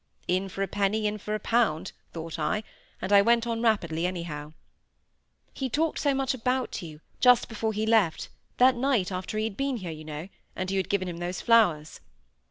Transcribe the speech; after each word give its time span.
"In 0.27 0.49
for 0.49 0.63
a 0.63 0.67
penny, 0.67 1.05
in 1.05 1.19
for 1.19 1.35
a 1.35 1.39
pound," 1.39 1.91
thought 2.11 2.39
I, 2.39 2.63
and 3.03 3.13
I 3.13 3.21
went 3.21 3.45
on 3.45 3.61
rapidly, 3.61 4.07
anyhow. 4.07 4.53
"He 5.53 5.69
talked 5.69 5.99
so 5.99 6.15
much 6.15 6.33
about 6.33 6.81
you, 6.81 7.01
just 7.19 7.47
before 7.47 7.71
he 7.71 7.85
left—that 7.85 8.75
night 8.75 9.11
after 9.11 9.37
he 9.37 9.43
had 9.43 9.55
been 9.55 9.77
here, 9.77 9.91
you 9.91 10.03
know—and 10.05 10.71
you 10.71 10.79
had 10.79 10.89
given 10.89 11.07
him 11.07 11.17
those 11.17 11.39
flowers." 11.39 11.99